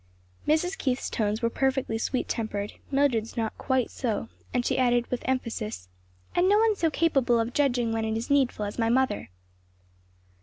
Mrs. 0.47 0.75
Keith's 0.79 1.11
tones 1.11 1.43
were 1.43 1.49
perfectly 1.51 1.99
sweet 1.99 2.27
tempered; 2.27 2.73
Mildred's 2.89 3.37
not 3.37 3.55
quite 3.59 3.91
so, 3.91 4.29
as 4.51 4.65
she 4.65 4.79
added 4.79 5.05
with 5.11 5.21
emphasis, 5.25 5.89
"And 6.33 6.49
no 6.49 6.57
one 6.57 6.75
so 6.75 6.89
capable 6.89 7.39
of 7.39 7.53
judging 7.53 7.91
when 7.91 8.03
it 8.03 8.17
is 8.17 8.31
needful 8.31 8.65
as 8.65 8.79
my 8.79 8.89
mother." 8.89 9.29